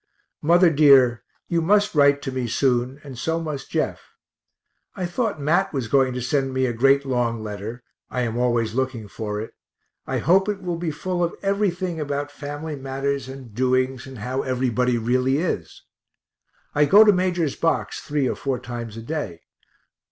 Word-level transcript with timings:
Mother 0.41 0.71
dear, 0.71 1.21
you 1.47 1.61
must 1.61 1.93
write 1.93 2.23
to 2.23 2.31
me 2.31 2.47
soon, 2.47 2.99
and 3.03 3.19
so 3.19 3.39
must 3.39 3.69
Jeff. 3.69 4.01
I 4.95 5.05
thought 5.05 5.39
Mat 5.39 5.71
was 5.73 5.87
going 5.87 6.13
to 6.15 6.21
send 6.23 6.55
me 6.55 6.65
a 6.65 6.73
great 6.73 7.05
long 7.05 7.43
letter 7.43 7.83
I 8.09 8.21
am 8.21 8.35
always 8.35 8.73
looking 8.73 9.07
for 9.07 9.39
it; 9.39 9.53
I 10.07 10.17
hope 10.17 10.49
it 10.49 10.63
will 10.63 10.77
be 10.79 10.89
full 10.89 11.23
of 11.23 11.35
everything 11.43 11.99
about 11.99 12.31
family 12.31 12.75
matters 12.75 13.29
and 13.29 13.53
doings, 13.53 14.07
and 14.07 14.17
how 14.17 14.41
everybody 14.41 14.97
really 14.97 15.37
is. 15.37 15.83
I 16.73 16.85
go 16.85 17.03
to 17.03 17.13
Major's 17.13 17.55
box 17.55 17.99
three 17.99 18.27
or 18.27 18.35
four 18.35 18.57
times 18.57 18.97
a 18.97 19.03
day. 19.03 19.41